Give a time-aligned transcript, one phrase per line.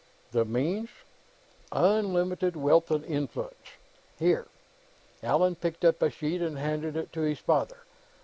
[0.31, 0.89] "The means?"
[1.71, 3.53] "Unlimited wealth and influence.
[4.17, 4.47] Here."
[5.21, 7.83] Allan picked up a sheet and handed it to his father.